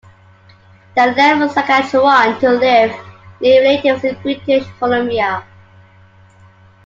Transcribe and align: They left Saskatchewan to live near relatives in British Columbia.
They 0.95 1.13
left 1.13 1.53
Saskatchewan 1.53 2.39
to 2.39 2.49
live 2.49 2.91
near 3.39 3.61
relatives 3.61 4.03
in 4.03 4.19
British 4.23 4.65
Columbia. 4.79 5.43